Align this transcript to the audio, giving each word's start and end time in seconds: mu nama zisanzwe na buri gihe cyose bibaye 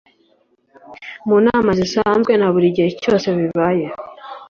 mu 1.27 1.37
nama 1.45 1.71
zisanzwe 1.79 2.31
na 2.37 2.47
buri 2.53 2.67
gihe 2.75 2.89
cyose 3.01 3.27
bibaye 3.37 3.85